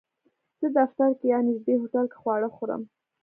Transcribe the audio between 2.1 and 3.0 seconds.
کې خواړه خورم